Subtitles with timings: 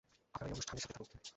[0.33, 1.21] আপনারা এই অনুষ্ঠানের সাথেই থাকুন।